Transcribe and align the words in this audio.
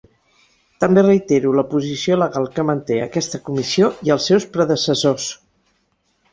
També 0.83 1.03
reitero 1.03 1.51
la 1.57 1.65
posició 1.73 2.17
legal 2.23 2.49
que 2.57 2.65
manté 2.71 2.99
aquesta 3.03 3.43
comissió 3.51 3.93
i 4.09 4.17
els 4.19 4.29
seus 4.33 4.51
predecessors. 4.59 5.33